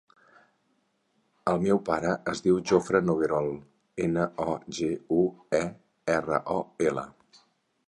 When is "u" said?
5.19-5.29